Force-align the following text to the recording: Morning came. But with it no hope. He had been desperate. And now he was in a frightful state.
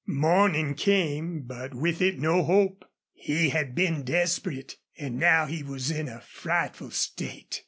Morning 0.07 0.73
came. 0.73 1.41
But 1.41 1.75
with 1.75 2.01
it 2.01 2.17
no 2.17 2.41
hope. 2.43 2.85
He 3.13 3.49
had 3.49 3.75
been 3.75 4.01
desperate. 4.03 4.77
And 4.97 5.19
now 5.19 5.45
he 5.45 5.61
was 5.61 5.91
in 5.91 6.07
a 6.09 6.21
frightful 6.21 6.89
state. 6.89 7.59